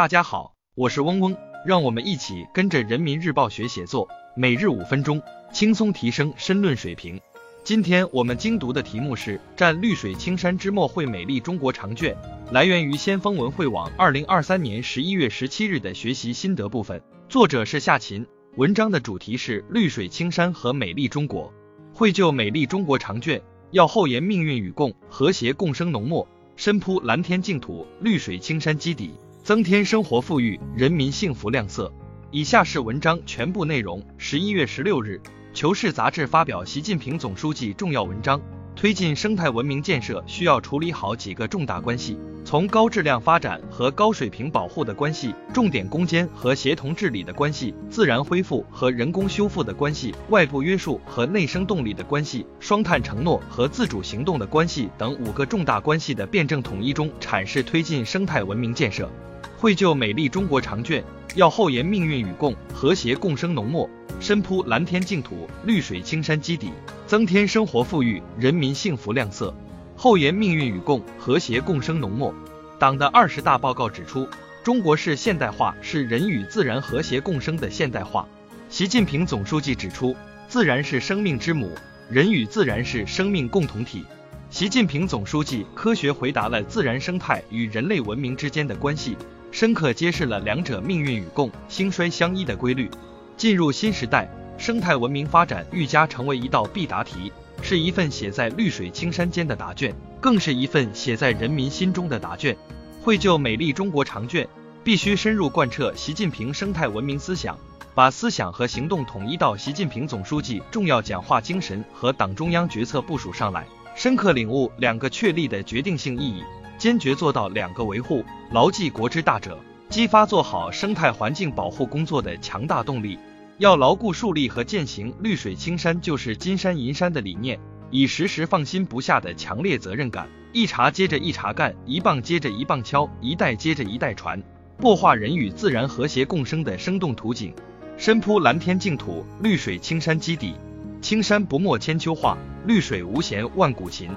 [0.00, 5.20] 大家好，我是嗡嗡，让我们一起跟着人民日报学写作，每日五分钟，
[5.52, 7.20] 轻松提升申论水平。
[7.62, 12.16] 今天我们精读的题目是“占绿水青山之墨绘美丽中国”长卷，
[12.50, 18.26] 来源于先锋文汇网二零二三年十一月十七日的学习心得部分，作者是夏琴。
[18.56, 21.52] 文章的主题是绿水青山和美丽中国。
[21.92, 23.42] 绘就美丽中国长卷，
[23.72, 26.26] 要厚颜命运与共，和谐共生浓墨，
[26.60, 29.14] 深铺蓝天净土，绿水青山基底。
[29.42, 31.90] 增添生活富裕、人民幸福亮色。
[32.30, 34.06] 以下是文章全部内容。
[34.18, 35.18] 十一月十六日，
[35.54, 38.38] 《求是》杂志发表习近平总书记重要文章，
[38.80, 59.10] 推进生态文明建设需要处理好几个重大关系：从高质量发展和高水平保护的关系、重点攻坚和协同治理的关系、自然恢复和人工修复的关系、外部约束和内生动力的关系、双碳承诺和自主行动的关系等五个重大关系的辩证统一中阐释推进生态文明建设。
[59.58, 61.04] 绘就美丽中国长卷，
[61.36, 66.72] 要厚颜命运与共，和谐共生浓墨，深铺蓝天净土，绿水青山基底，
[67.06, 69.54] 增添生活富裕，人民幸福亮色。
[69.96, 72.34] 厚颜命运与共，和谐共生浓墨。
[72.80, 74.26] 党的二十大报告指出，
[74.64, 78.26] 中国式现代化是人与自然和谐共生的现代化。
[78.68, 80.16] 习近平总书记指出，
[80.48, 81.70] 自然是生命之母，
[82.10, 84.04] 人与自然是生命共同体。
[84.48, 89.16] 习近平总书记科学回答了自然生态与人类文明之间的关系。
[89.50, 92.90] 深刻揭示了两者命运与共、兴衰相依的规律。
[93.36, 102.56] 进入新时代，生态文明发展愈加成为一道必答题，是一份写在绿水青山间的答卷，更是一份写在人民心中的答卷。
[103.02, 104.46] 绘就美丽中国长卷，
[104.84, 107.58] 必须深入贯彻习近平生态文明思想，
[107.94, 116.42] 把思想和行动统一到习近平总书记重要讲话精神和党中央决策部署上来，深刻领悟两个确立的决定性意义。
[116.80, 119.58] 坚决做到两个维护，牢记国之大者，
[119.90, 123.18] 激发做好生态环境保护工作的强大动力。
[123.58, 134.42] 要牢固树立和践行“绿水青山就是金山银山”的理念，以时时放心不下的强烈责任感，一茬接着一茬干，一棒接着一棒敲，一代接着一代传，
[134.80, 137.54] 擘画人与自然和谐共生的生动图景。
[137.98, 140.54] 深铺蓝天净土，绿水青山基底，
[141.02, 144.08] 青山不没千秋画，绿水无嫌万古琴。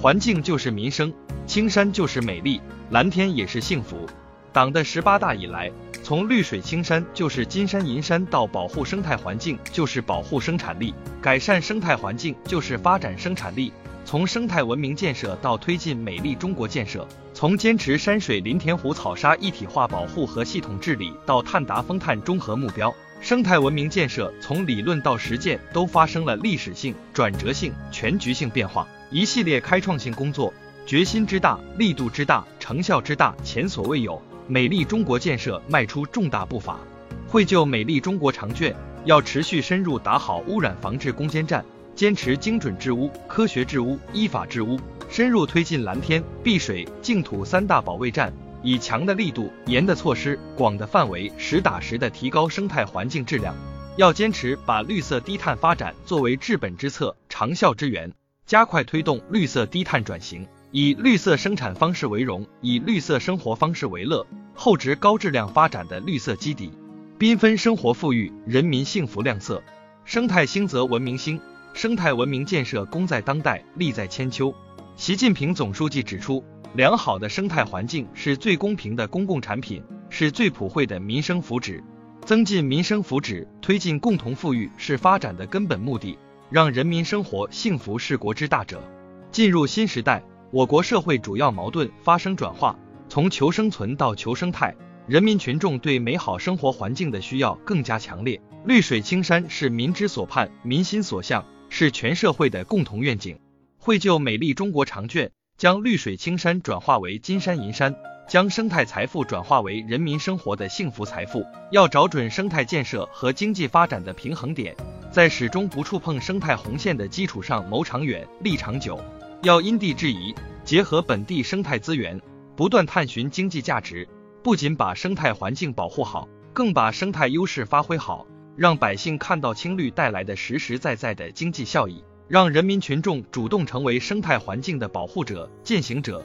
[0.00, 1.12] 环境就是民生。
[1.46, 4.06] 青山就是美丽，蓝天也是幸福。
[4.52, 5.70] 党的十八大以来，
[6.02, 13.72] 从绿水青山就是金山银山到保护生态环境就是保护生产力，改善生态环境就是发展生产力。
[14.06, 30.52] 从生态文明建设到推进美丽中国建设，从坚持山水林田湖草沙一体化保护和系统治理到碳达峰碳中和目标，生态文明建设从理论到实践都发生了历史性、转折性、全局性变化，一系列开创性工作。
[30.84, 34.20] 决心之大，力度之大，成效之大，前所未有。
[34.48, 36.80] 美丽中国建设迈出重大步伐。
[37.28, 41.64] 绘就美丽中国长卷，要持续深入打好污染防治攻坚战，
[41.94, 48.32] 坚持精准治污、科学治污、依法治污，深入推进蓝天、碧水、净土三大保卫战，
[48.64, 53.54] 以强的力度、严的措施、广的范围，实打实的提高生态环境质量。
[53.96, 58.12] 要坚持把绿色低碳发展作为治本之策、长效之源，
[58.46, 60.46] 加快推动绿色低碳转型。
[60.70, 66.72] 以绿色生产方式为荣，以绿色生活方式为乐，厚植高质量发展的绿色基底，
[67.16, 69.62] 缤纷生活富裕，人民幸福亮色。
[70.04, 71.40] 生态兴则文明兴，
[71.72, 74.52] 生态文明建设功在当代，利在千秋。
[74.96, 76.44] 习近平总书记指出，
[76.74, 81.80] 良好的生态环境是最公平的公共产品，是最普惠的民生福祉。
[82.24, 86.18] 增进民生福祉，推进共同富裕是发展的根本目的，
[86.50, 88.82] 让人民生活幸福是国之大者。
[89.30, 90.22] 进入新时代。
[90.50, 92.78] 我国社会主要矛盾发生转化，
[93.08, 94.72] 从求生存到求生态，
[95.08, 98.40] 人民群众对美好生活环境的需要更加强烈。
[98.64, 103.36] 绿水青山是民之所盼、民心所向，是全社会的共同愿景。
[103.78, 107.96] 绘就美丽中国长卷，将绿水青山转化为金山银山，
[108.26, 111.44] 将生态财富转化为人民生活的幸福财富。
[111.70, 114.74] 要找准生态建设和经济发展的平衡点，
[115.10, 118.98] 在始终不触碰生态红线的基础上谋长远、立长久。
[119.42, 120.34] 要因地制宜，
[120.64, 122.18] 结合本地生态资源，
[122.56, 124.08] 不断探寻经济价值，
[124.42, 128.26] 不仅把生态环境保护好，更把生态优势发挥好，
[128.56, 136.24] 让百姓看到青绿带来的实实在在的经济效益，让人民群众主动成为生态环境的保护者、践行者，